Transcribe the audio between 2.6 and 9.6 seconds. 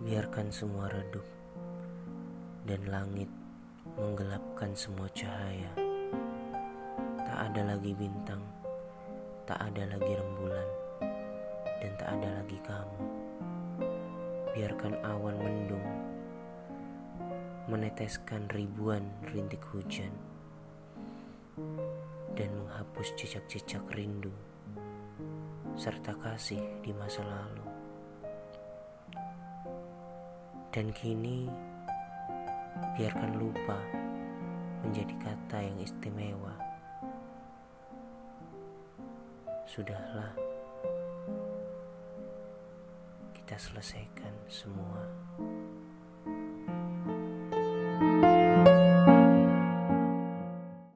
dan langit menggelapkan semua cahaya. Tak ada lagi bintang, tak